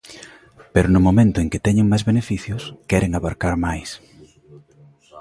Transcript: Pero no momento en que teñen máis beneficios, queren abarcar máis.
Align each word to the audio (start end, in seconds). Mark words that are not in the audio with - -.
Pero 0.73 0.87
no 0.89 0.99
momento 1.07 1.37
en 1.39 1.49
que 1.51 1.63
teñen 1.65 1.89
máis 1.91 2.03
beneficios, 2.09 2.63
queren 2.89 3.11
abarcar 3.13 3.55
máis. 3.65 3.89